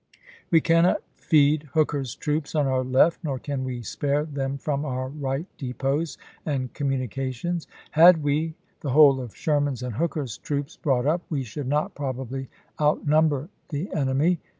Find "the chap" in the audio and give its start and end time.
13.69-13.93